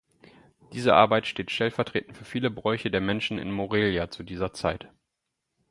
[0.73, 4.89] Diese Arbeit steht stellvertretend für viele Bräuche der Menschen in Morelia zu dieser Zeit.